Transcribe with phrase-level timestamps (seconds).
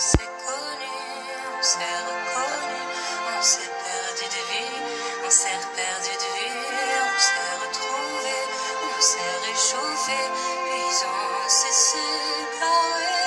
[0.00, 0.96] s'est connu,
[1.58, 2.80] on s'est reconnu,
[3.36, 4.80] on s'est perdu de vue,
[5.26, 6.60] on s'est perdu de vue,
[7.04, 8.36] on s'est retrouvé,
[8.96, 10.20] on s'est réchauffé,
[10.64, 13.20] puis on s'est séparé.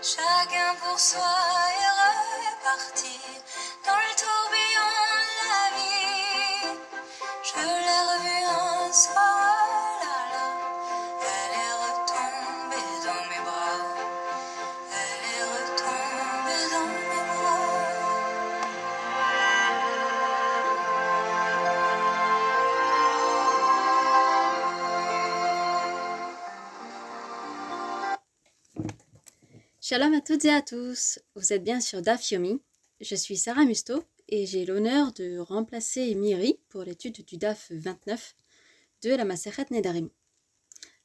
[0.00, 1.34] Chacun pour soi
[1.80, 3.05] est reparti
[29.98, 32.60] À toutes et à tous, vous êtes bien sur DAF Yomi.
[33.00, 38.36] Je suis Sarah Musto et j'ai l'honneur de remplacer Miri pour l'étude du DAF 29
[39.04, 40.10] de la Maseret Nedarim.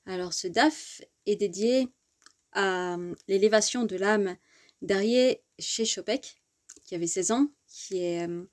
[0.05, 1.87] Alors ce DAF est dédié
[2.51, 4.35] à euh, l'élévation de l'âme
[4.81, 6.41] d'Arié chez Chopek,
[6.83, 8.43] qui avait 16 ans, qui est, euh,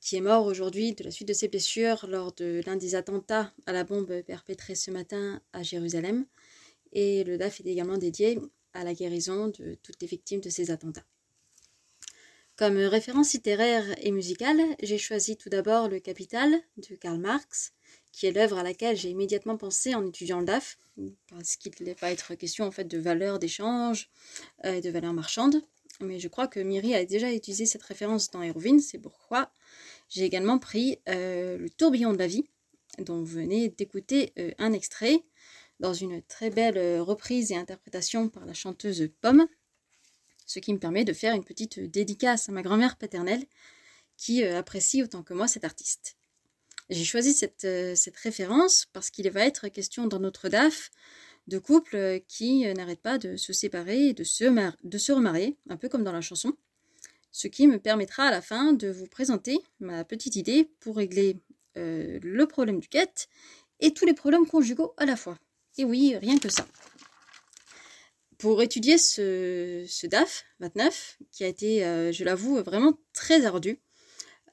[0.00, 3.54] qui est mort aujourd'hui de la suite de ses blessures lors de l'un des attentats
[3.66, 6.26] à la bombe perpétrés ce matin à Jérusalem.
[6.90, 8.40] Et le DAF est également dédié
[8.74, 11.04] à la guérison de toutes les victimes de ces attentats.
[12.56, 17.72] Comme référence littéraire et musicale, j'ai choisi tout d'abord Le Capital de Karl Marx,
[18.12, 20.78] qui est l'œuvre à laquelle j'ai immédiatement pensé en étudiant le DAF,
[21.28, 24.10] parce qu'il va être question en fait de valeur d'échange,
[24.64, 25.62] euh, de valeur marchande.
[26.00, 29.50] Mais je crois que Miri a déjà utilisé cette référence dans Hérovine, c'est pourquoi
[30.08, 32.44] j'ai également pris euh, Le tourbillon de la vie,
[32.98, 35.22] dont vous venez d'écouter euh, un extrait,
[35.82, 39.46] dans une très belle euh, reprise et interprétation par la chanteuse Pomme,
[40.46, 43.44] ce qui me permet de faire une petite dédicace à ma grand-mère paternelle
[44.16, 46.16] qui euh, apprécie autant que moi cet artiste.
[46.88, 50.90] J'ai choisi cette, euh, référence parce qu'il va être question dans notre DAF
[51.48, 56.04] de couples qui n'arrêtent pas de se séparer et de se, remarier, un peu comme
[56.04, 56.52] dans la chanson,
[57.32, 61.40] ce qui me permettra à la fin de vous présenter ma petite idée pour régler
[61.76, 63.28] euh, le problème du quête
[63.80, 65.36] et tous les problèmes conjugaux à la fois.
[65.78, 66.66] Et oui, rien que ça.
[68.38, 73.80] Pour étudier ce, DAF 29, qui a été, euh, je l'avoue, vraiment très ardu,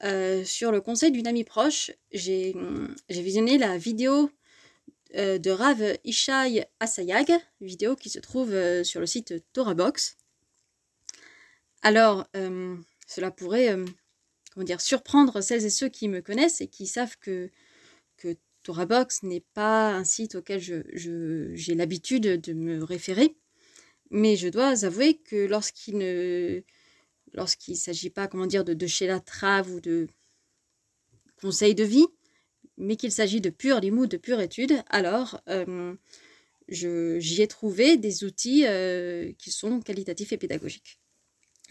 [0.02, 2.54] euh, sur le conseil d'une amie proche, j'ai
[3.08, 4.30] visionné la vidéo
[5.16, 8.54] euh, de Rav Ishai Asayag, vidéo qui se trouve
[8.84, 10.16] sur le site TorahBox.
[11.82, 12.26] Alors,
[13.06, 13.76] cela pourrait
[14.54, 17.50] comment dire, surprendre celles et ceux qui me connaissent et qui savent que
[18.70, 23.34] TorahBox n'est pas un site auquel je- je- j'ai l'habitude de me référer.
[24.10, 26.62] Mais je dois avouer que lorsqu'il ne
[27.32, 30.08] lorsqu'il ne s'agit pas comment dire de, de chez la trave ou de
[31.40, 32.06] conseils de vie,
[32.76, 35.94] mais qu'il s'agit de pure limoud, de pure étude, alors euh,
[36.68, 40.98] j'y ai trouvé des outils euh, qui sont qualitatifs et pédagogiques.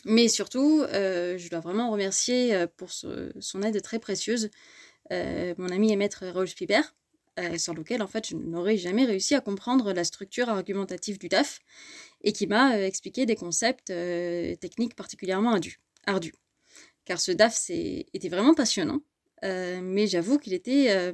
[0.05, 4.49] Mais surtout, euh, je dois vraiment remercier pour son aide très précieuse
[5.11, 6.81] mon ami et maître Raoul Spiber,
[7.39, 11.29] euh, sans lequel en fait je n'aurais jamais réussi à comprendre la structure argumentative du
[11.29, 11.59] DAF
[12.23, 15.53] et qui m'a euh, expliqué des concepts euh, techniques particulièrement
[16.05, 16.33] ardus.
[17.05, 18.99] Car ce DAF était vraiment passionnant,
[19.43, 21.13] euh, mais j'avoue qu'il était, euh,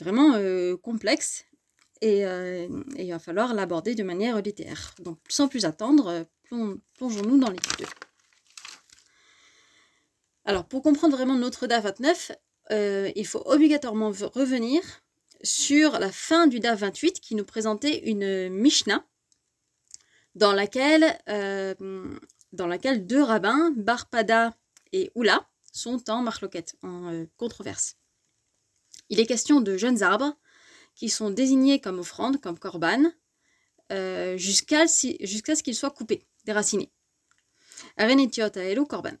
[0.00, 1.44] vraiment euh, complexe
[2.00, 4.94] et, euh, il va falloir l'aborder de manière littéraire.
[5.00, 7.86] Donc sans plus attendre, euh, plong- plongeons-nous dans l'étude.
[10.44, 12.32] Alors pour comprendre vraiment notre DAF 29,
[12.72, 14.82] euh, il faut obligatoirement revenir
[15.42, 19.04] sur la fin du DAF 28 qui nous présentait une Mishnah
[20.34, 21.74] dans laquelle, euh,
[22.52, 24.54] deux rabbins, Barpada
[24.92, 27.96] et Oula, sont en marloquette, en euh, controverse.
[29.08, 30.36] Il est question de jeunes arbres
[30.94, 33.12] qui sont désignés comme offrandes, comme korban,
[33.92, 36.90] euh, jusqu'à ce qu'ils soient coupés, déracinés.
[37.96, 39.12] Arenetiot aelu korban.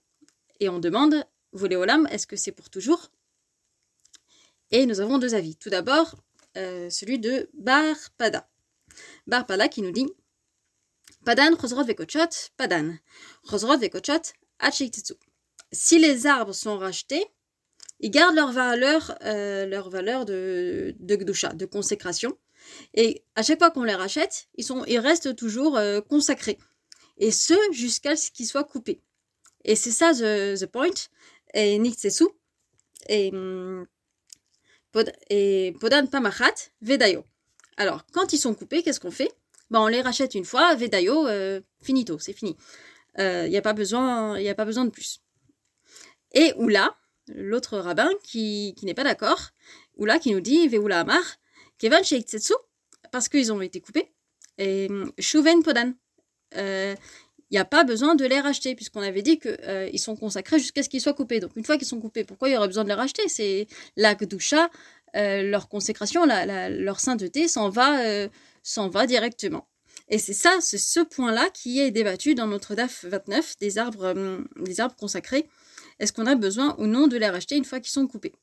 [0.60, 3.10] Et on demande, volé olam, est-ce que c'est pour toujours
[4.70, 5.56] Et nous avons deux avis.
[5.56, 6.16] Tout d'abord,
[6.56, 8.48] euh, celui de Barpada.
[9.26, 10.06] Barpada qui nous dit
[11.24, 12.94] Padan, Chosrot Vekochot, Padan.
[13.48, 14.32] Chosrot Vekochot.
[15.72, 17.24] Si les arbres sont rachetés,
[18.00, 22.36] ils gardent leur valeur, euh, leur valeur de, de Gdusha, de consécration.
[22.94, 26.58] Et à chaque fois qu'on les rachète, ils, sont, restent toujours euh, consacrés.
[27.18, 29.00] Et ce, jusqu'à ce qu'ils soient coupés.
[29.64, 30.90] Et c'est ça the, point.
[31.54, 32.24] Et Nitsetsu.
[33.08, 33.86] Et, hum,
[35.30, 37.24] et Podan Pamachat, Vedayo.
[37.76, 39.32] Alors, quand ils sont coupés, qu'est-ce qu'on fait?
[39.70, 42.56] Ben, On les rachète une fois, Vedayo, euh, finito, c'est fini.
[43.18, 45.20] Il n'y a, pas besoin- y a pas besoin de plus.
[46.34, 46.94] Et Oula,
[47.28, 49.40] l'autre rabbin qui, qui n'est pas d'accord,
[49.96, 51.22] Oula qui nous dit Veoula Amar,
[51.78, 52.52] Kevan Sheiksetsu,
[53.10, 54.12] parce qu'ils ont été coupés,
[54.58, 54.88] et
[55.18, 55.92] Shuven Podan.
[56.56, 56.94] Euh,
[57.52, 60.88] n'y a pas besoin de les racheter, puisqu'on avait dit qu'ils sont consacrés jusqu'à ce
[60.88, 61.40] qu'ils soient coupés.
[61.40, 63.28] Donc une fois qu'ils sont coupés, pourquoi il y aurait besoin de les racheter?
[63.28, 63.66] C'est
[63.96, 64.68] la Gdusha,
[65.14, 68.28] leur consécration, leur sainteté s'en va,
[68.62, 69.68] s'en va directement.
[70.08, 74.14] Et c'est ça, c'est ce point-là qui est débattu dans notre DAF 29 des arbres,
[74.56, 75.48] des arbres consacrés.
[75.98, 78.34] Est-ce qu'on a besoin ou non de les racheter une fois qu'ils sont coupés?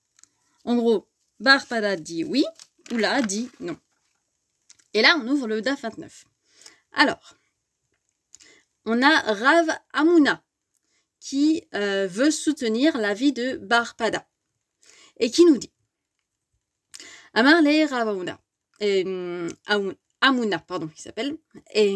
[0.66, 1.08] En gros,
[1.40, 2.44] Barpada dit oui,
[2.92, 3.78] Oula dit non.
[4.94, 6.26] Et là, on ouvre le DAF 29.
[6.94, 7.38] Alors,
[8.86, 10.44] on a Rav Amuna
[11.20, 14.28] qui euh, veut soutenir l'avis de Barpada
[15.18, 15.72] et qui nous dit
[17.34, 18.40] Amar Rav Amuna,
[20.22, 21.38] Amuna, pardon, qui s'appelle,
[21.74, 21.96] et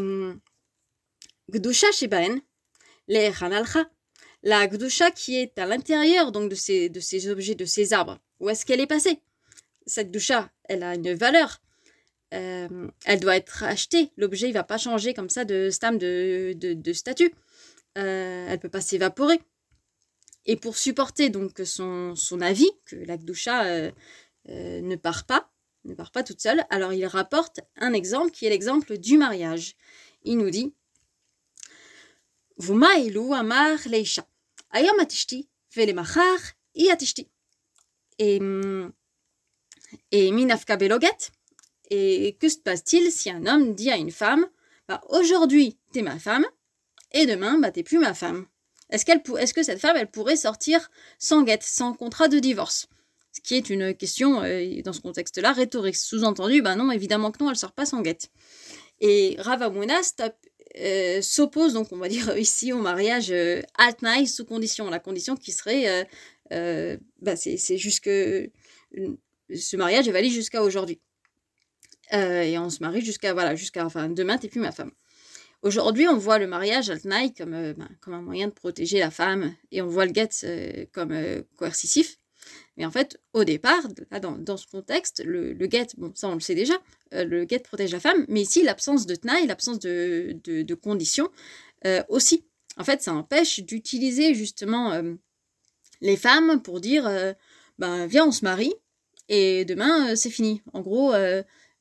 [1.49, 2.41] Gdusha Shebaen,
[3.07, 3.89] le Hanalcha,
[4.43, 8.19] la Gdusha qui est à l'intérieur donc de ces, de ces objets, de ces arbres.
[8.39, 9.21] Où est-ce qu'elle est passée?
[9.85, 11.61] Cette Gdusha, elle a une valeur.
[12.33, 14.11] Euh, elle doit être achetée.
[14.17, 17.33] L'objet ne va pas changer comme ça de stam, de, de, statut.
[17.97, 19.39] Euh, elle peut pas s'évaporer.
[20.45, 23.91] Et pour supporter donc son, son avis, que la Gdusha euh,
[24.49, 25.51] euh, ne part pas,
[25.85, 29.75] ne part pas toute seule, alors il rapporte un exemple qui est l'exemple du mariage.
[30.23, 30.73] Il nous dit
[32.59, 34.27] amar leisha.
[34.71, 36.39] Ayam atishti, velemachar
[36.75, 37.29] i atishti.
[38.19, 38.39] Et
[40.11, 41.31] et minafka beloget.
[41.89, 44.45] Et que se passe-t-il si un homme dit à une femme
[44.87, 46.45] bah, Aujourd'hui, t'es ma femme,
[47.13, 48.45] et demain, bah, t'es plus ma femme
[48.89, 52.87] Est-ce que cette femme, elle pourrait sortir sans guette, sans contrat de divorce?
[53.37, 55.95] Ce qui est une question, euh, dans ce contexte-là, rhétorique.
[55.95, 58.29] Sous-entendu, bah non, évidemment que non, elle sort pas sans guette.
[58.99, 60.01] Et Ravamuna
[60.79, 64.89] euh, s'oppose, donc on va dire ici, au mariage euh, at night sous condition.
[64.89, 66.07] La condition qui serait,
[66.49, 70.99] bah, c'est juste ce mariage est valide jusqu'à aujourd'hui.
[72.13, 74.91] Euh, et on se marie jusqu'à, voilà, jusqu'à, enfin, demain, t'es plus ma femme.
[75.63, 77.01] Aujourd'hui, on voit le mariage al
[77.37, 80.29] comme, euh, ben, comme un moyen de protéger la femme et on voit le get
[80.43, 81.15] euh, comme
[81.57, 82.17] coercitif.
[82.77, 83.87] Mais en fait, au départ,
[84.21, 86.75] dans, dans, ce contexte, le, le get, bon, ça on le sait déjà,
[87.11, 91.29] le get protège la femme, mais ici, l'absence de tnaï, l'absence de, de, de, conditions
[92.07, 92.45] aussi.
[92.77, 95.01] En fait, ça empêche d'utiliser justement
[95.99, 97.35] les femmes pour dire,
[97.79, 98.73] ben, viens, on se marie,
[99.27, 100.61] et demain, c'est fini.
[100.71, 101.13] En gros,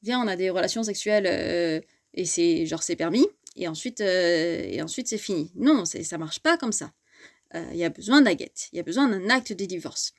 [0.03, 1.81] viens, on a des relations sexuelles euh,
[2.15, 3.27] et c'est genre c'est permis,
[3.57, 5.51] et ensuite, euh, et ensuite c'est fini.
[5.55, 6.93] Non, ça marche pas comme ça.
[7.55, 10.13] Euh, il y a besoin d'aguette, il y a besoin d'un acte de divorce.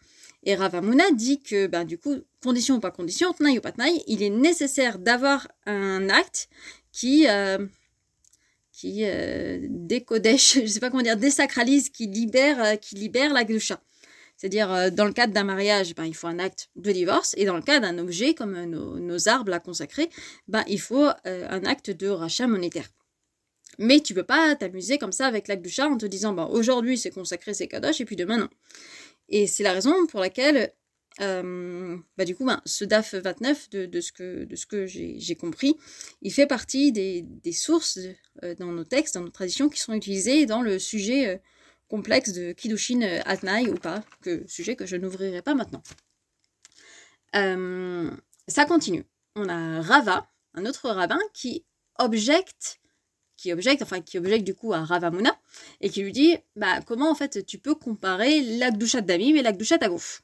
[0.44, 4.04] Et Ravamuna dit que, ben, du coup, condition ou pas condition, tnaï ou pas tnaï,
[4.08, 6.48] il est nécessaire d'avoir un acte
[6.92, 7.26] qui,
[8.72, 9.04] qui
[9.68, 13.82] décodèche, je sais pas comment dire, désacralise, qui libère, qui libère la gdusha.
[14.38, 17.46] C'est-à-dire, euh, dans le cadre d'un mariage, ben, il faut un acte de divorce, et
[17.46, 18.66] dans le cas d'un objet comme euh,
[19.00, 20.10] nos, arbres à consacrer,
[20.48, 22.88] ben, il faut euh, un acte de rachat monétaire.
[23.80, 26.98] Mais tu peux pas t'amuser comme ça avec l'acte du en te disant, ben, aujourd'hui
[26.98, 28.50] c'est consacré, c'est kadosh, et puis demain non.
[29.28, 30.72] Et c'est la raison pour laquelle,
[31.20, 34.12] bah, du coup, ben, ce DAF 29, de, ce
[34.66, 35.76] que, j'ai compris,
[36.22, 38.00] il fait partie des, des sources
[38.60, 41.42] dans nos textes, dans nos traditions qui sont utilisées dans le sujet
[41.90, 45.82] complexe de Kidushin euh, Atnai ou pas, que sujet que je n'ouvrirai pas maintenant.
[47.36, 48.12] Euh,
[48.48, 49.06] ça continue.
[49.36, 51.66] On a Rava, un autre rabbin, qui
[52.00, 52.80] objecte,
[53.36, 55.40] qui objecte, enfin qui objecte du coup à Ravamuna,
[55.82, 59.78] et qui lui dit bah, comment en fait tu peux comparer l'Akdushat d'Amim et l'Akdushat
[59.82, 60.24] Agouf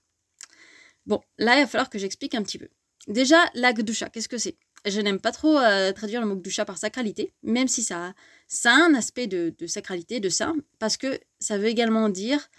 [1.05, 2.69] Bon, là il va falloir que j'explique un petit peu.
[3.07, 4.57] Déjà, l'Akdusha, qu'est-ce que c'est?
[4.85, 8.13] Je n'aime pas trop euh, traduire le mot Gdusha par sacralité, même si ça,
[8.53, 12.49] ça a un aspect de, sacralité, de saint, parce que ça veut également dire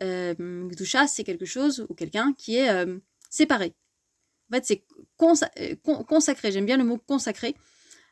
[0.00, 0.34] euh,
[0.68, 2.98] Gdusha, c'est quelque chose ou quelqu'un qui est euh,
[3.30, 3.74] séparé.
[4.48, 4.84] En fait, c'est
[5.60, 5.74] euh,
[6.06, 6.52] consacré.
[6.52, 7.56] J'aime bien le mot consacré,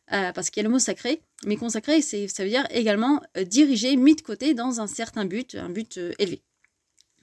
[0.08, 4.16] parce qu'il y a le mot sacré, mais consacré, ça veut dire également dirigé, mis
[4.16, 6.42] de côté dans un certain but, un but élevé.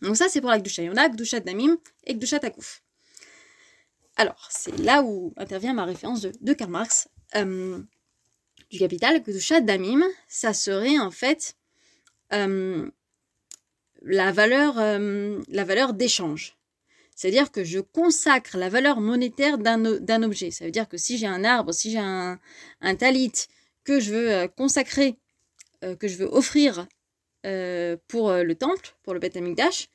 [0.01, 0.82] Donc ça, c'est pour la Gdusha.
[0.82, 2.82] Il y en a Gdusha Damim et Gdusha Takouf.
[4.15, 7.10] Alors, c'est là où intervient ma référence de, de Karl Marx
[8.69, 11.55] du capital, Kedusha Damim, ça serait en fait
[12.33, 12.89] euh,
[14.01, 16.55] la valeur, euh, valeur d'échange.
[17.15, 20.51] C'est-à-dire que je consacre la valeur monétaire d'un objet.
[20.51, 22.39] Ça veut dire que si j'ai un arbre, si j'ai un,
[22.79, 23.33] un, talit
[23.83, 25.17] que je veux euh, consacrer,
[25.99, 26.88] que je veux offrir
[28.09, 29.88] pour le temple, pour le Beth Amikdash,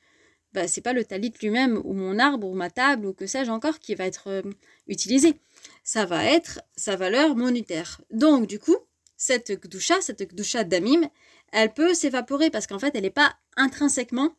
[0.51, 3.51] bah, c'est pas le talit lui-même ou mon arbre ou ma table ou que sais-je
[3.51, 4.41] encore qui va être
[4.87, 5.39] utilisé
[5.85, 8.01] ça va être sa valeur monétaire.
[8.09, 8.75] Donc, du coup,
[9.15, 11.09] cette gdusha, cette gdusha d'amim,
[11.53, 14.35] elle peut s'évaporer parce qu'en fait, elle n'est pas intrinsèquement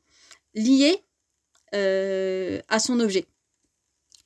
[0.54, 1.04] liée
[1.74, 3.26] euh, à son objet.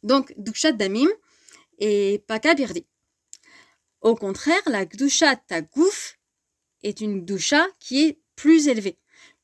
[0.03, 1.11] Donc, gdusha damim
[1.79, 2.87] et pas kabirdi.
[4.01, 6.17] Au contraire, la gdusha tagouf,
[6.83, 8.97] est une gdusha qui est plus élevée.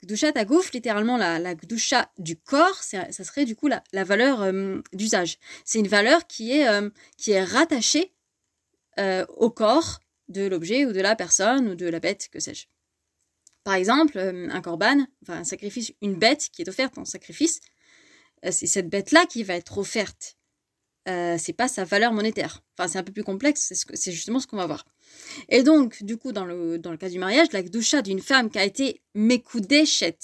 [0.05, 4.81] Gdusha tagouf, littéralement la, la gdusha du corps, ça serait du coup la, valeur euh,
[4.93, 5.39] d'usage.
[5.65, 8.13] C'est une valeur qui est, euh, qui est rattachée
[8.99, 12.67] euh, au corps de l'objet ou de la personne ou de la bête, que sais-je.
[13.65, 17.61] Par exemple, un korban, enfin un sacrifice, une bête qui est offerte en sacrifice,
[18.45, 20.36] c'est cette bête-là qui va être offerte.
[21.09, 22.63] Euh, c'est pas sa valeur monétaire.
[22.77, 24.85] Enfin, c'est un peu plus complexe, c'est justement ce qu'on va voir.
[25.49, 28.51] Et donc, du coup, dans le, dans le cas du mariage, la gdusha d'une femme
[28.51, 30.19] qui a été mekudeshet,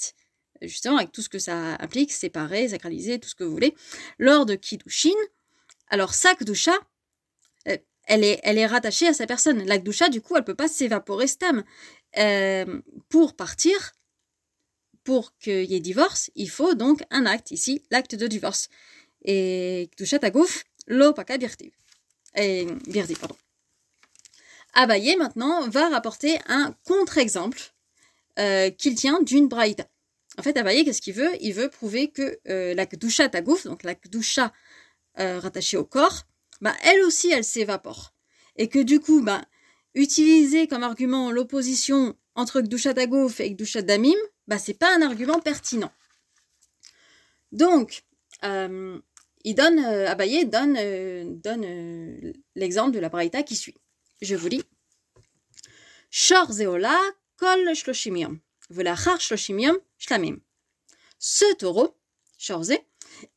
[0.61, 3.75] justement avec tout ce que ça implique, séparé, sacralisé, tout ce que vous voulez,
[4.19, 5.15] lors de kiddushin,
[5.87, 6.73] alors sa gdusha,
[7.69, 9.65] euh, elle est, elle est rattachée à sa personne.
[9.65, 11.63] La gdusha, du coup, elle peut pas s'évaporer stam.
[12.17, 13.93] Euh, pour partir,
[15.03, 18.67] pour qu'il y ait divorce, il faut donc un acte, ici, l'acte de divorce.
[19.25, 21.71] Et gdusha tagouf, l'opaka birti.
[22.35, 23.35] Et birti, pardon.
[24.73, 27.59] Abaye maintenant va rapporter un contre-exemple
[28.39, 29.87] euh, qu'il tient d'une braïta.
[30.39, 31.31] En fait, Abaye, qu'est-ce qu'il veut?
[31.41, 34.51] Il veut prouver que euh, la kdusha tagouf, donc la kdusha
[35.19, 36.23] euh, rattachée au corps,
[36.59, 38.15] bah, elle aussi, elle s'évapore.
[38.55, 39.45] Et que du coup, bah,
[39.93, 45.39] utiliser comme argument l'opposition entre kdusha tagouf et kdusha damim, bah, c'est pas un argument
[45.39, 45.91] pertinent.
[47.51, 48.03] Donc,
[49.43, 53.75] il donne, euh, Abaye donne, euh, donne euh, l'exemple de la braïta qui suit.
[54.21, 54.63] Je vous lis.
[56.09, 56.97] Shor zeola
[57.37, 58.39] kol shloshimium.
[58.69, 60.39] Velachar shloshimium shlamim.
[61.19, 61.97] Ce taureau,
[62.37, 62.77] Shorze,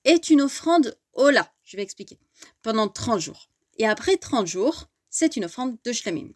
[0.04, 1.52] est une offrande Ola.
[1.64, 2.18] Je vais expliquer.
[2.62, 3.48] Pendant 30 jours.
[3.78, 6.32] Et après 30 jours, c'est une offrande de shlamim.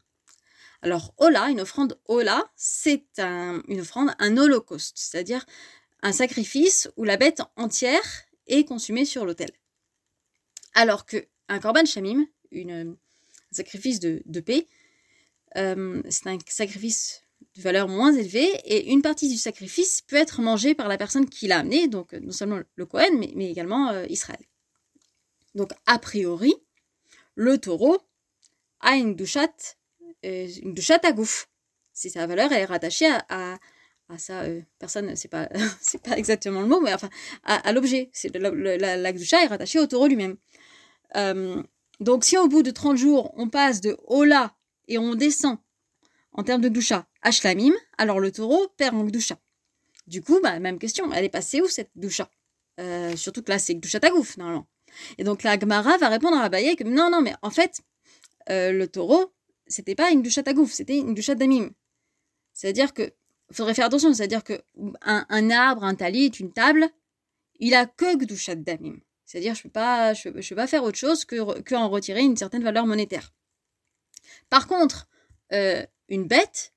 [0.82, 5.44] Alors, Ola, une offrande Ola, c'est un, une offrande, un holocauste, c'est-à-dire
[6.02, 9.50] un sacrifice où la bête entière est consumée sur l'autel.
[10.74, 12.96] Alors que un korban shamim, une, un
[13.50, 14.66] sacrifice de, paix,
[15.56, 17.24] euh, c'est un sacrifice
[17.56, 21.28] de valeur moins élevée et une partie du sacrifice peut être mangée par la personne
[21.28, 24.40] qui l'a amené, donc non seulement le Kohen, mais, également euh, Israël.
[25.54, 26.54] Donc, a priori,
[27.34, 27.98] le taureau
[28.80, 29.52] a une douchat,
[30.24, 31.48] euh, une à gouffre.
[31.92, 33.58] Si sa valeur est rattachée à,
[34.08, 35.48] à, sa euh, personne, c'est pas,
[36.04, 37.10] pas exactement le mot, mais enfin,
[37.42, 38.10] à, l'objet.
[38.34, 40.36] La, la, est rattachée au taureau lui-même.
[41.16, 41.62] Euh,
[42.00, 44.54] donc, si au bout de 30 jours, on passe de Ola
[44.88, 45.58] et on descend
[46.32, 49.36] en termes de doucha à Shlamim, alors le taureau perd en doucha.
[50.06, 52.30] Du coup, bah, même question, elle est passée où cette doucha?
[52.80, 54.66] Euh, Surtout que là, c'est doucha tagouf, normalement.
[55.18, 57.80] Et donc, la Gemara va répondre à Abaye que non, non, mais en fait,
[58.48, 59.32] euh, le taureau,
[59.66, 61.70] c'était pas une doucha tagouf, c'était une doucha damim.
[62.52, 63.12] C'est-à-dire que,
[63.52, 64.60] faudrait faire attention, c'est-à-dire que
[65.02, 66.88] un, arbre, un talit, une table,
[67.58, 68.98] il a que doucha damim.
[69.30, 72.84] C'est-à-dire, je je peux pas faire autre chose que, que en retirer une certaine valeur
[72.84, 73.32] monétaire.
[74.48, 75.06] Par contre,
[75.52, 76.74] euh, une bête,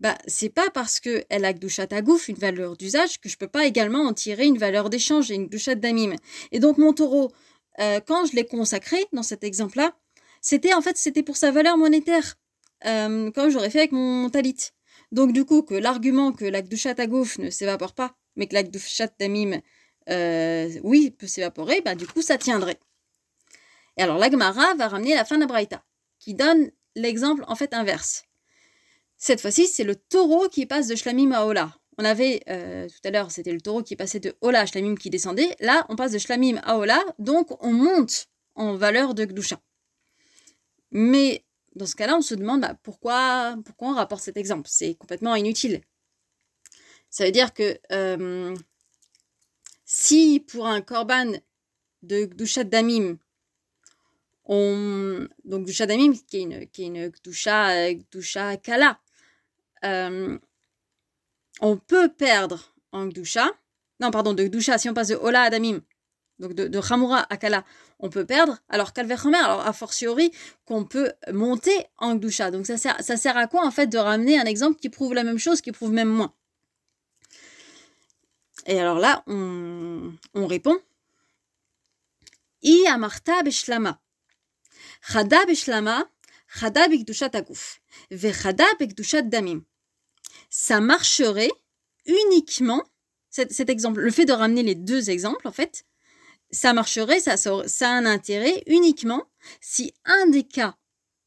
[0.00, 3.64] bah, c'est pas parce qu'elle a Gdushat Agouf, une valeur d'usage, que je peux pas
[3.64, 6.16] également en tirer une valeur d'échange et une Gdushat Damim.
[6.50, 7.30] Et donc, mon taureau,
[7.78, 9.96] euh, quand je l'ai consacré dans cet exemple-là,
[10.40, 12.38] c'était en fait, c'était pour sa valeur monétaire,
[12.86, 14.72] euh, comme j'aurais fait avec mon, mon, talit.
[15.12, 18.64] Donc, du coup, que l'argument que la Gdushat Agouf ne s'évapore pas, mais que la
[18.64, 19.60] Gdushat Damim,
[20.10, 22.78] euh, oui, peut s'évaporer, bah, du coup, ça tiendrait.
[23.96, 25.46] Et alors, l'Agmara va ramener la fin de
[26.18, 28.24] qui donne l'exemple en fait inverse.
[29.16, 31.74] Cette fois-ci, c'est le taureau qui passe de Shlamim à Ola.
[31.98, 34.94] On avait, euh, tout à l'heure, c'était le taureau qui passait de Ola à Shlamim
[34.94, 35.56] qui descendait.
[35.58, 39.60] Là, on passe de Shlamim à Ola, donc on monte en valeur de Gdusha.
[40.92, 44.68] Mais dans ce cas-là, on se demande bah, pourquoi, pourquoi on rapporte cet exemple?
[44.70, 45.80] C'est complètement inutile.
[47.10, 48.54] Ça veut dire que euh,
[49.90, 51.32] si pour un korban
[52.02, 53.16] de Gdusha Damim,
[54.44, 59.00] on, donc Gdusha Damim, qui est une, qui Gdusha, Gdusha Kala,
[59.86, 60.38] euh,
[61.62, 63.50] on peut perdre en Gdusha,
[64.00, 65.80] non, pardon, de Gdusha, si on passe de Ola à Damim,
[66.38, 66.78] donc de, de
[67.30, 67.64] à Kala,
[67.98, 70.30] on peut perdre, alors Kalverchomer, alors a fortiori
[70.66, 72.50] qu'on peut monter en Gdusha.
[72.50, 75.14] Donc ça sert, ça sert à quoi en fait de ramener un exemple qui prouve
[75.14, 76.34] la même chose, qui prouve même moins?
[78.68, 80.78] Et alors là, on, on répond
[82.62, 84.00] I amarta beshlama.
[85.00, 86.08] Chada beshlama,
[86.46, 89.64] chada bikdushat aguf, vechada bikdushat damim
[90.50, 91.50] ça marcherait
[92.06, 92.84] uniquement,
[93.30, 95.84] cet, cet, exemple, le fait de ramener les deux exemples, en fait,
[96.50, 99.24] ça marcherait, ça, ça a un intérêt uniquement
[99.60, 100.76] si un des cas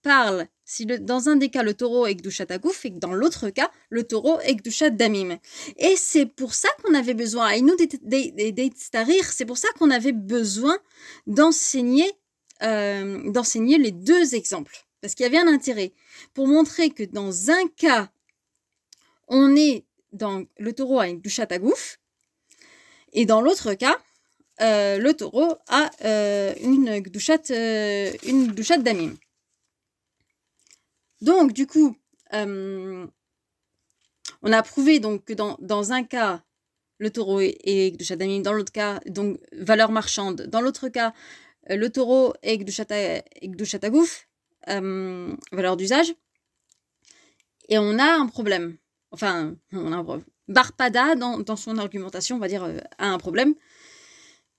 [0.01, 3.49] parle, si dans un des cas le taureau est Gdushat Agouf et que dans l'autre
[3.49, 5.37] cas le taureau est Gdushat Damim.
[5.77, 10.77] Et c'est pour ça qu'on avait besoin, et nous, c'est pour ça qu'on avait besoin
[11.27, 12.09] d'enseigner
[12.63, 14.77] euh, d'enseigner les deux exemples.
[15.01, 15.91] Parce qu'il y avait un intérêt
[16.33, 18.09] pour montrer que dans un cas
[19.27, 19.83] on est
[20.57, 21.47] le taureau a une à
[23.13, 23.97] et dans l'autre cas,
[24.61, 28.53] euh, le taureau a euh, une douchette, euh, une.
[31.21, 31.95] Donc, du coup,
[32.33, 33.07] on
[34.43, 36.43] a prouvé donc que dans, un cas,
[36.97, 41.13] le taureau est, est d'amine, dans l'autre cas, donc valeur marchande, dans l'autre cas,
[41.67, 42.59] le taureau est
[43.83, 44.27] à gouffre,
[44.67, 46.13] valeur d'usage.
[47.69, 48.77] Et on a un problème.
[49.11, 50.25] Enfin, on a un problème.
[50.47, 53.55] Barpada, dans, son argumentation, on va dire, a un problème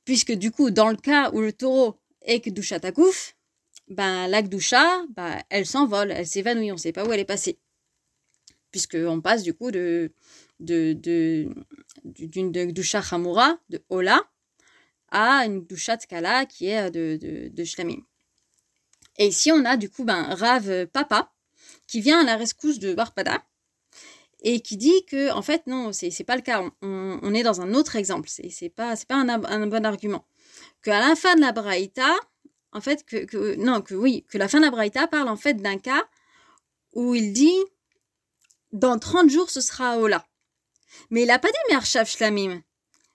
[0.05, 3.35] puisque du coup, dans le cas où le taureau est Kdusha Takouf,
[3.93, 7.25] ben, la Kdusha, ben, elle s'envole, elle s'évanouit, on ne sait pas où elle est
[7.25, 7.59] passée.
[8.71, 10.13] Puisqu'on passe du coup de,
[10.61, 11.49] de, de,
[12.05, 14.21] d'une Kdusha Hamura, de Ola,
[15.11, 18.03] à une Kdusha Tkala qui est de, de, de Shlamim.
[19.19, 21.33] Et ici, on a du coup ben, Rav Papa,
[21.87, 23.45] qui vient à la rescousse de Barpada,
[24.43, 26.63] et qui dit que en fait non, c'est c'est pas le cas.
[26.83, 28.29] On, est dans un autre exemple.
[28.29, 30.27] C'est c'est pas pas un, un, bon argument.
[30.83, 32.11] Que à la fin de la Braïta,
[32.73, 36.05] en fait que, non que oui que la fin de parle en fait d'un cas
[36.95, 37.65] où il dit
[38.73, 40.27] dans 30 jours ce sera Ola.
[41.11, 42.63] Mais il a pas dit Mershav Shlamim.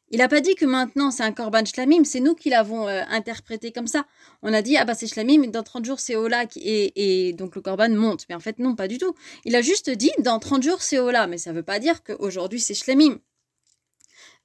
[0.09, 3.03] Il n'a pas dit que maintenant c'est un korban shlamim, c'est nous qui l'avons euh,
[3.09, 4.05] interprété comme ça.
[4.41, 7.61] On a dit, ah bah c'est shlamim, dans 30 jours c'est Ola, et, donc le
[7.61, 8.23] korban monte.
[8.29, 9.13] Mais en fait, non, pas du tout.
[9.43, 12.03] Il a juste dit, dans 30 jours c'est Ola, mais ça ne veut pas dire
[12.03, 13.19] qu'aujourd'hui c'est shlamim.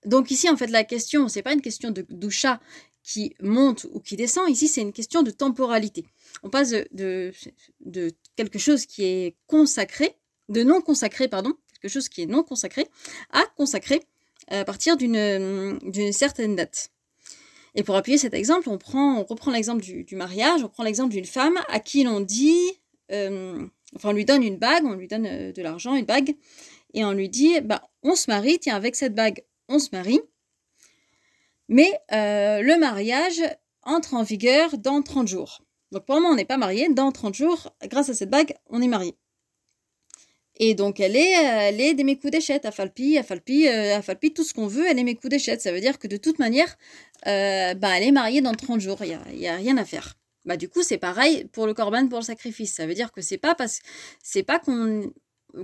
[0.04, 2.60] Donc ici, en fait, la question, c'est pas une question de doucha
[3.02, 4.48] qui monte ou qui descend.
[4.48, 6.06] Ici, c'est une question de temporalité.
[6.42, 7.32] On passe de,
[7.80, 10.16] de, quelque chose qui est consacré,
[10.48, 12.86] de non consacré, pardon, quelque chose qui est non consacré,
[13.30, 14.02] à consacré
[14.48, 16.90] à partir d'une certaine date.
[17.74, 21.10] Et pour appuyer cet exemple, on, prend, on reprend l'exemple du, mariage, on prend l'exemple
[21.10, 22.60] d'une femme à qui l'on dit,
[23.12, 23.66] euh,
[23.96, 26.34] enfin on lui donne une bague, on lui donne euh, de l'argent, une bague,
[26.92, 30.20] et on lui dit, bah, on se marie, tiens, avec cette bague, on se marie,
[31.72, 33.42] mais euh, le mariage
[33.82, 35.62] entre en vigueur dans 30 jours.
[35.90, 38.54] Donc pour le moment, on n'est pas marié, dans 30 jours, grâce à cette bague,
[38.70, 39.16] on est marié.
[40.56, 44.32] Et donc, elle est, elle est des mes d'échette, à Falpi, à Falpi, à Falpi,
[44.32, 45.60] tout ce qu'on veut, elle est mes coups d'échette.
[45.60, 46.76] Ça veut dire que de toute manière,
[47.26, 50.14] euh, bah, elle est mariée dans 30 jours, il n'y a rien à faire.
[50.44, 52.74] Bah, du coup, c'est pareil pour le corban, pour le sacrifice.
[52.74, 53.80] Ça veut dire que c'est pas parce,
[54.22, 55.10] c'est pas qu'on,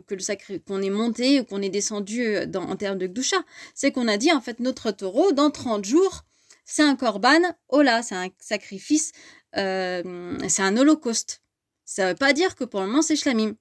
[0.07, 3.39] que le sacré, qu'on est monté ou qu'on est descendu dans, en termes de gdoucha.
[3.75, 6.25] C'est qu'on a dit, en fait, notre taureau, dans 30 jours,
[6.65, 9.13] c'est un korban, oh là, c'est un sacrifice,
[9.57, 11.43] euh, c'est un holocauste.
[11.87, 13.57] Ça veut pas dire que pour le moment, c'est shlamim.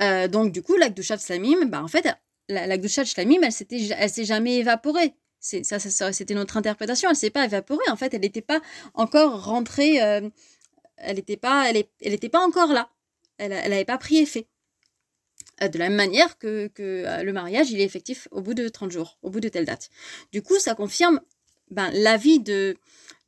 [0.00, 2.08] Euh, donc, du coup, l'Akdushat Shlamim, bah, en fait,
[2.48, 5.14] l'Akdushat Shlamim, elle elle s'est jamais évaporée.
[5.38, 7.10] C'est, ça, ça, c'était notre interprétation.
[7.10, 7.88] Elle s'est pas évaporée.
[7.90, 8.60] En fait, elle n'était pas
[8.94, 10.02] encore rentrée.
[10.02, 10.28] Euh,
[10.96, 12.90] elle n'était pas, elle, elle pas encore là.
[13.38, 14.46] Elle n'avait pas pris effet.
[15.62, 18.68] Euh, de la même manière que, que le mariage, il est effectif au bout de
[18.68, 19.90] 30 jours, au bout de telle date.
[20.32, 21.20] Du coup, ça confirme
[21.70, 22.76] ben, l'avis de,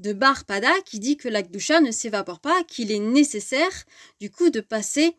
[0.01, 3.85] de Bar Pada qui dit que l'Akdusha ne s'évapore pas, qu'il est nécessaire,
[4.21, 5.16] du coup, de passer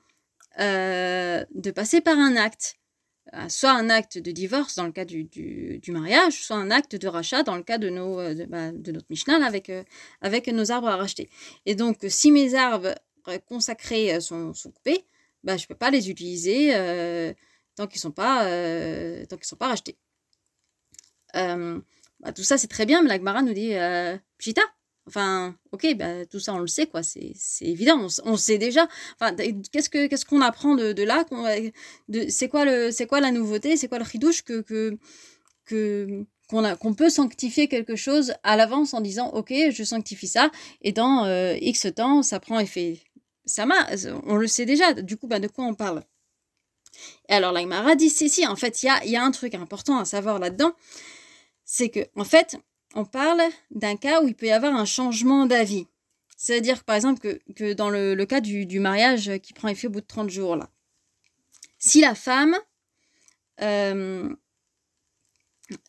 [0.60, 2.76] euh, de passer par un acte.
[3.34, 7.08] Euh, soit un acte de divorce dans le cas du, mariage, soit un acte de
[7.08, 9.72] rachat dans le cas de, euh, de notre Mishnah avec,
[10.22, 11.30] avec nos arbres à racheter.
[11.66, 12.94] Et donc, si mes arbres
[13.48, 15.06] consacrés sont, sont coupés,
[15.44, 16.70] bah, je ne peux pas les utiliser
[17.76, 18.46] tant qu'ils ne sont, pas,
[19.28, 19.98] tant qu'ils sont pas rachetés.
[21.34, 23.74] Bah, tout ça, c'est très bien, mais la Gemara nous dit
[24.38, 24.62] Pshita,
[25.06, 27.04] Enfin, ok, bah, tout ça on le sait, quoi.
[27.04, 28.88] C'est évident, on, sait déjà.
[29.20, 29.36] Enfin,
[29.72, 31.26] qu'est-ce que qu'est-ce qu'on apprend de, de là
[32.30, 34.98] C'est quoi le quoi la nouveauté C'est quoi le ridouche que que
[35.66, 40.52] que qu'on qu'on peut sanctifier quelque chose à l'avance en disant ok, je sanctifie ça
[40.82, 43.00] et dans euh, X temps ça prend effet.
[43.46, 43.88] Ça m'a,
[44.26, 44.94] on le sait déjà.
[44.94, 46.04] Du coup, bah, de quoi on parle
[47.30, 49.32] Et alors la dit si si, en fait, il y a il y a un
[49.32, 50.74] truc important à savoir là-dedans,
[51.66, 52.58] c'est que en fait
[52.96, 55.88] on parle d'un cas où il peut y avoir un changement d'avis.
[56.38, 60.06] C'est-à-dire, par exemple, que, dans le, cas du, mariage qui prend effet au bout de
[60.06, 60.70] 30 jours, là.
[61.80, 62.56] Si la femme,
[63.62, 64.34] euh,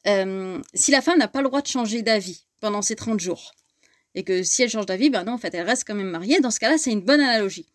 [0.06, 3.52] euh, si la femme n'a pas le droit de changer d'avis pendant ces 30 jours,
[4.14, 6.40] et que si elle change d'avis, ben non, en fait, elle reste quand même mariée,
[6.40, 7.66] dans ce cas-là, c'est une bonne analogie.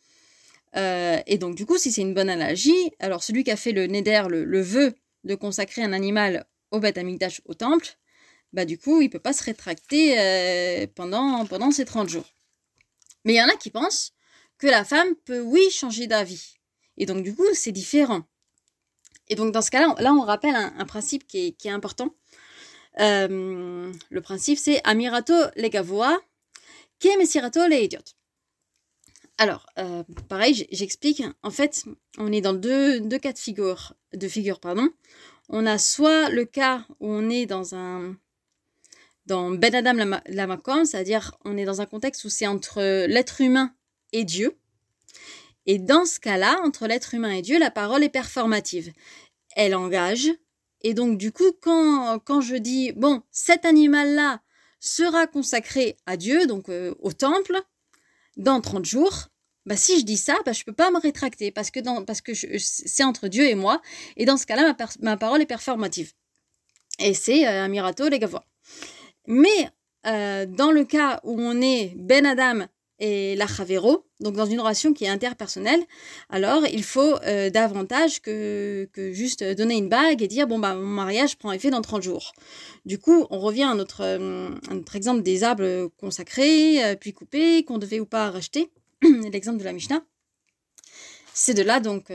[0.75, 3.71] Euh, et donc, du coup, si c'est une bonne analogie, alors celui qui a fait
[3.71, 7.97] le neder, le, vœu de consacrer un animal au Beth Amikdash, au temple,
[8.53, 12.33] bah du coup, il peut pas se rétracter euh, pendant, pendant ces 30 jours.
[13.25, 14.13] Mais il y en a qui pensent
[14.57, 16.55] que la femme peut, oui, changer d'avis.
[16.97, 18.23] Et donc, du coup, c'est différent.
[19.27, 22.13] Et donc, dans ce cas-là, là, on rappelle un, principe qui est, important.
[22.99, 25.69] Euh, le principe, c'est Amirato le
[27.17, 27.99] mesirato le idiot.
[29.37, 31.23] Alors, euh, pareil, j'explique.
[31.43, 31.85] En fait,
[32.17, 34.89] on est dans deux, cas de figure, de figure, pardon.
[35.47, 38.15] On a soit le cas où on est dans un
[39.25, 43.41] dans Ben Adam la Makom, c'est-à-dire on est dans un contexte où c'est entre l'être
[43.41, 43.73] humain
[44.11, 44.57] et Dieu.
[45.65, 48.91] Et dans ce cas-là, entre l'être humain et Dieu, la parole est performative.
[49.55, 50.29] Elle engage.
[50.81, 54.41] Et donc, du coup, quand, quand je dis, bon, cet animal-là
[54.79, 57.59] sera consacré à Dieu, donc euh, au temple,
[58.37, 59.27] dans 30 jours,
[59.65, 62.21] bah, si je dis ça, bah, je peux pas me rétracter parce que, dans, parce
[62.21, 63.81] que c'est entre Dieu et moi.
[64.17, 66.13] Et dans ce cas-là, ma, ma, parole est performative.
[66.99, 68.29] Et c'est euh, un mirato, les gars.
[69.27, 69.69] Mais
[70.07, 72.65] euh, dans le cas où on est Ben Adam
[72.99, 75.81] et la Chavero, donc dans une relation qui est interpersonnelle,
[76.29, 80.75] alors il faut euh, davantage que, que juste donner une bague et dire bon bah
[80.75, 82.33] mon mariage prend effet dans 30 jours.
[82.85, 84.49] Du coup, on revient à notre, euh,
[84.93, 88.69] exemple des arbres consacrés, euh, puis coupés, qu'on devait ou pas racheter,
[89.31, 90.03] l'exemple de la Mishnah.
[91.33, 92.11] C'est de là donc,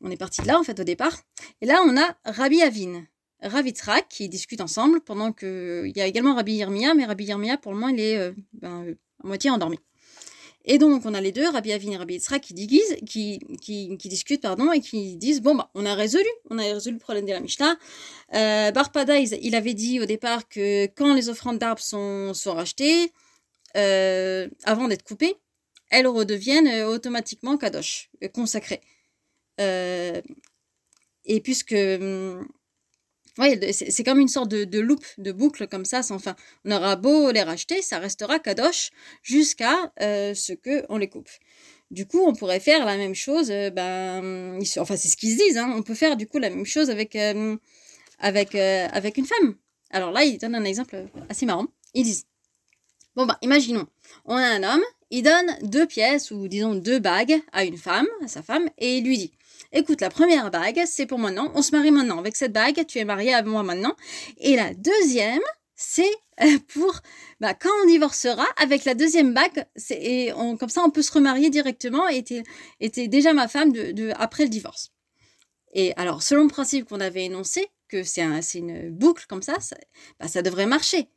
[0.00, 1.18] on est parti de là en fait au départ.
[1.60, 3.04] Et là on a Rabbi Avin.
[3.42, 7.56] Ravitrak qui discutent ensemble pendant que il y a également Rabbi Yirmiya, mais Rabbi Yirmiya
[7.56, 9.78] pour le moment il est ben, moitié endormi.
[10.66, 14.08] Et donc, on a les deux, Rabbi Avin et Rabbi Yitzhak, qui, qui, qui, qui,
[14.08, 17.24] discutent pardon, et qui disent Bon, bah, on a résolu, on a résolu le problème
[17.24, 17.76] de la Mishnah.
[18.34, 23.10] Euh, Barpada, il avait dit au départ que quand les offrandes d'arbres sont, sont rachetées,
[23.76, 25.36] euh, avant d'être coupées,
[25.90, 28.80] elles redeviennent euh, automatiquement kadosh, euh, consacrées.
[31.24, 32.46] Et puisque hum,
[33.38, 34.86] Ouais, c'est comme une sorte de, de
[35.18, 36.34] de boucle comme ça, sans fin.
[36.64, 38.90] On aura beau les racheter, ça restera kadosh
[39.22, 41.30] jusqu'à euh, ce que on les coupe.
[41.90, 43.50] Du coup, on pourrait faire la même chose.
[43.50, 45.58] Euh, ben, enfin, c'est ce qu'ils se disent.
[45.58, 47.56] Hein, on peut faire du coup la même chose avec euh,
[48.18, 49.54] avec avec une femme.
[49.90, 51.66] Alors là, ils donnent un exemple assez marrant.
[51.94, 52.26] Ils disent
[53.16, 53.86] bon ben, imaginons,
[54.24, 58.06] on a un homme, il donne deux pièces ou disons deux bagues à une femme,
[58.24, 59.32] à sa femme, et il lui dit
[59.72, 62.18] écoute, la première bague, c'est pour maintenant, on se marie maintenant.
[62.18, 63.94] Avec cette bague, tu es marié à moi maintenant.
[64.38, 65.42] Et la deuxième,
[65.74, 66.10] c'est
[66.42, 67.00] euh, pour
[67.40, 71.48] bah, quand on divorcera avec la deuxième bague et comme ça on peut se remarier
[71.48, 72.22] directement et
[72.80, 73.72] était déjà ma femme
[74.16, 74.92] après le divorce
[75.72, 79.58] et alors selon le principe qu'on avait énoncé que c'est un, une boucle comme ça
[79.60, 79.76] ça,
[80.18, 81.08] bah, ça devrait marcher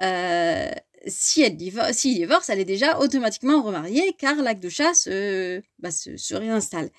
[0.00, 0.70] euh,
[1.06, 6.34] si elle divorce, elle est déjà automatiquement remariée car l'acte de chasse euh, bah, se
[6.34, 6.90] réinstalle.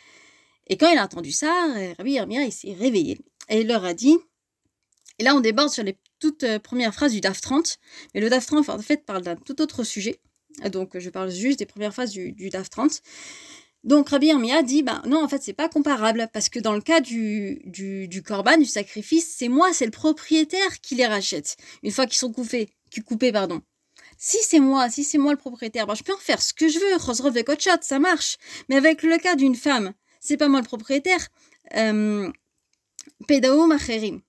[0.70, 1.52] Et quand il a entendu ça,
[1.98, 4.16] Rabbi Yermia, il s'est réveillé et il leur a dit,
[5.18, 7.80] et là on déborde sur les toutes euh, premières phrases du DAF 30,
[8.14, 10.20] mais le DAF 30 en fait parle d'un tout autre sujet,
[10.72, 13.02] donc je parle juste des premières phrases du, DAF 30.
[13.84, 16.82] Donc Rabbi Yermia dit, bah non, en fait c'est pas comparable, parce que dans le
[16.82, 21.92] cas du, du, corban, du sacrifice, c'est moi, c'est le propriétaire qui les rachète, une
[21.92, 23.62] fois qu'ils sont coupés, qui coupés, pardon.
[24.18, 26.68] Si c'est moi, si c'est moi le propriétaire, bah, je peux en faire ce que
[26.68, 27.46] je veux, Rosrov et
[27.80, 28.38] ça marche.
[28.68, 31.28] Mais avec le cas d'une femme, c'est pas moi le propriétaire.
[31.76, 32.30] Euh,
[33.28, 34.22] Pedao macherim.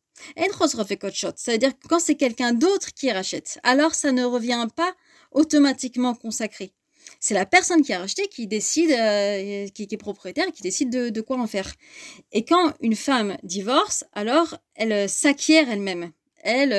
[1.37, 4.95] C'est-à-dire que quand c'est quelqu'un d'autre qui rachète, alors ça ne revient pas
[5.33, 6.73] automatiquement consacré.
[7.21, 11.21] C'est la personne qui a racheté qui décide, euh, qui, est propriétaire, qui décide de,
[11.21, 11.73] quoi en faire.
[12.33, 16.13] Et quand une femme divorce, alors elle euh, s'acquiert elle-même.
[16.43, 16.73] Elle,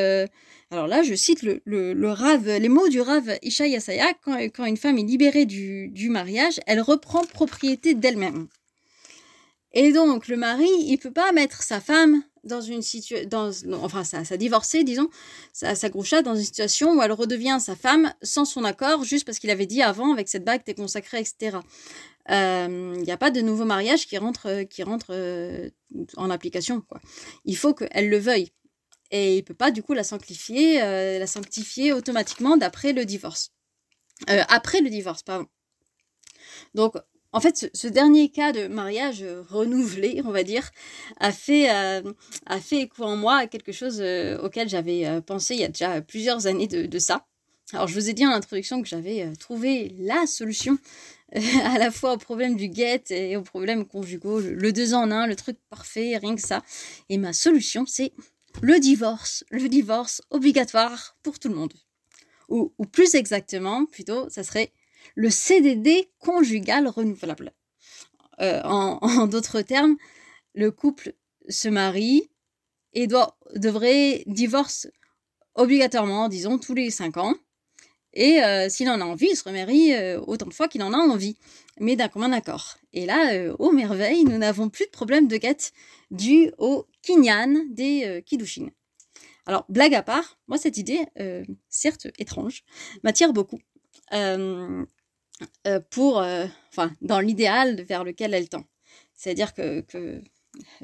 [0.71, 4.39] alors là, je cite le, le, le rave, les mots du rave Isha Yasaya, quand,
[4.55, 8.47] quand une femme est libérée du, du mariage, elle reprend propriété d'elle-même.
[9.73, 13.29] Et donc, le mari, il peut pas mettre sa femme dans une situation,
[13.83, 15.09] enfin, sa, sa divorcée, disons,
[15.53, 19.25] sa, sa groucha dans une situation où elle redevient sa femme sans son accord, juste
[19.25, 21.59] parce qu'il avait dit avant, avec cette bague, t'es consacrée, etc.
[22.27, 25.69] Il euh, n'y a pas de nouveau mariage qui rentre, qui rentre euh,
[26.17, 26.99] en application, quoi.
[27.45, 28.51] Il faut qu'elle le veuille.
[29.11, 33.51] Et il peut pas, du coup, la sanctifier, euh, la sanctifier automatiquement d'après le divorce.
[34.29, 35.47] Euh, après le divorce, pardon.
[36.73, 36.95] Donc,
[37.33, 40.69] en fait, ce, dernier cas de mariage renouvelé, on va dire,
[41.19, 42.13] a fait, euh,
[42.45, 45.63] a fait écho en moi à quelque chose euh, auquel j'avais euh, pensé il y
[45.63, 47.25] a déjà plusieurs années de, ça.
[47.71, 50.77] Alors, je vous ai dit en introduction que j'avais euh, trouvé la solution
[51.35, 55.09] euh, à la fois au problème du guet et au problème conjugaux, le, deux en
[55.09, 56.63] un, le truc parfait, rien que ça.
[57.07, 58.11] Et ma solution, c'est
[58.61, 61.73] le divorce, le divorce obligatoire pour tout le monde.
[62.49, 64.73] Ou plus exactement, plutôt, ça serait
[65.15, 67.53] le CDD conjugal renouvelable.
[68.39, 69.97] Euh, en, d'autres termes,
[70.53, 71.13] le couple
[71.49, 72.29] se marie
[72.93, 74.87] et doit, devrait divorce
[75.55, 77.35] obligatoirement, disons, tous les cinq ans.
[78.13, 80.93] Et euh, s'il en a envie, il se remarie euh, autant de fois qu'il en
[80.93, 81.37] a envie,
[81.79, 82.77] mais d'un commun accord.
[82.91, 85.71] Et là, euh, ô merveille, nous n'avons plus de problème de guette
[86.09, 88.69] dû au kinyan des kiddushin.
[89.45, 91.05] Alors, blague à part, moi, cette idée,
[91.69, 92.63] certes étrange,
[93.03, 93.59] m'attire beaucoup.
[94.13, 98.63] Euh, pour, enfin, dans l'idéal vers lequel elle tend.
[99.15, 100.21] C'est-à-dire que, que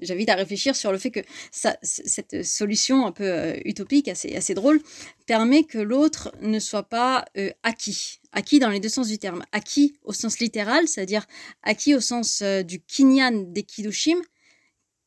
[0.01, 1.19] j'invite à réfléchir sur le fait que
[1.51, 4.81] cette solution un peu utopique, assez, assez drôle,
[5.27, 7.25] permet que l'autre ne soit pas
[7.61, 8.19] acquis.
[8.31, 9.43] Acquis dans les deux sens du terme.
[9.51, 11.25] Acquis au sens littéral, c'est-à-dire
[11.61, 14.17] acquis au sens du kinyan des kidushim.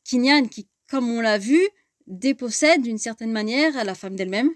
[0.05, 1.61] Kinyan qui, comme on l'a vu,
[2.11, 4.51] dépossède d'une certaine manière la femme d'elle-même,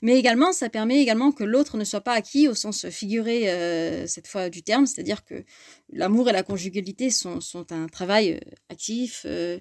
[0.00, 4.06] mais également ça permet également que l'autre ne soit pas acquis au sens figuré euh,
[4.06, 5.44] cette fois du terme, c'est-à-dire que
[5.92, 9.58] l'amour et la conjugalité sont, un travail euh, actif, euh,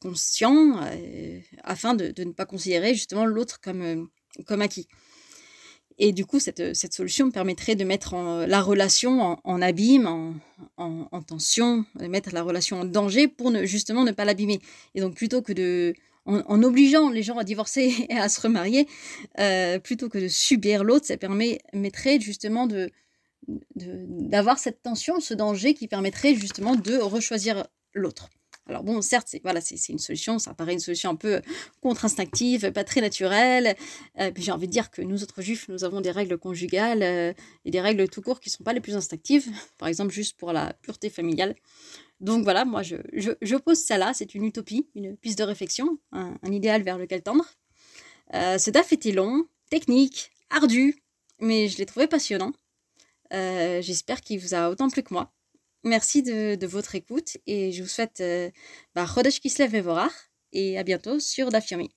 [0.00, 0.78] conscient,
[1.62, 4.10] afin de, ne pas considérer justement l'autre comme,
[4.46, 4.86] comme acquis.
[5.96, 8.14] Et du coup, cette, cette solution permettrait de mettre
[8.46, 10.34] la relation en, abîme, en,
[10.76, 14.60] en, en, tension, de mettre la relation en danger pour justement ne pas l'abîmer.
[14.94, 15.94] Et donc, plutôt que de
[16.26, 18.88] en, obligeant les gens à divorcer et à se remarier,
[19.38, 22.90] euh, plutôt que de subir l'autre, ça permettrait justement de
[23.76, 28.30] d'avoir cette tension, ce danger qui permettrait justement de rechoisir l'autre.
[28.66, 31.42] Alors bon, certes, c'est voilà, c'est une solution, ça paraît une solution un peu
[31.82, 33.76] contre-instinctive, pas très naturelle.
[34.18, 37.34] Euh, j'ai envie de dire que nous autres juifs, nous avons des règles conjugales euh,
[37.66, 39.50] et des règles tout court qui sont pas les plus instinctives.
[39.76, 41.54] Par exemple, juste pour la pureté familiale.
[42.20, 45.98] Donc voilà, moi je, je, pose ça là, c'est une utopie, une piste de réflexion,
[46.12, 47.44] un, idéal vers lequel tendre.
[48.34, 51.02] Euh, ce DAF était long, technique, ardu,
[51.40, 52.52] mais je l'ai trouvé passionnant.
[53.32, 55.32] Euh, j'espère qu'il vous a autant plu que moi.
[55.82, 58.50] Merci de, votre écoute et je vous souhaite euh,
[58.94, 59.06] bah,
[59.42, 59.82] Kislev
[60.52, 61.90] et à bientôt sur Dafyomi.